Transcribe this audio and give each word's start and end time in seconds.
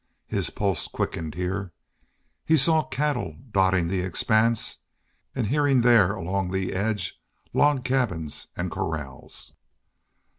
His 0.25 0.49
pulses 0.49 0.87
quickened 0.87 1.35
here. 1.35 1.73
He 2.43 2.57
saw 2.57 2.81
cattle 2.81 3.35
dotting 3.51 3.87
the 3.87 3.99
expanse, 4.01 4.77
and 5.35 5.45
here 5.45 5.67
and 5.67 5.83
there 5.83 6.15
along 6.15 6.49
the 6.49 6.73
edge 6.73 7.21
log 7.53 7.83
cabins 7.83 8.47
and 8.57 8.71
corrals. 8.71 9.53